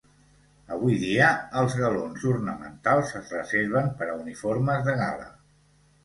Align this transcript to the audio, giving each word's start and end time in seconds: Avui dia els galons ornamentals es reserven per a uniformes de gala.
Avui 0.75 0.93
dia 1.01 1.25
els 1.59 1.75
galons 1.81 2.23
ornamentals 2.31 3.11
es 3.19 3.29
reserven 3.35 3.91
per 4.01 4.07
a 4.13 4.17
uniformes 4.23 4.81
de 4.89 4.97
gala. 5.03 5.29